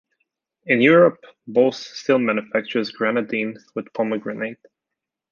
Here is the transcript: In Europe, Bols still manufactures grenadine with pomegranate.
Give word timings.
In 0.65 0.81
Europe, 0.81 1.23
Bols 1.47 1.75
still 1.75 2.17
manufactures 2.17 2.89
grenadine 2.91 3.57
with 3.75 3.93
pomegranate. 3.93 4.57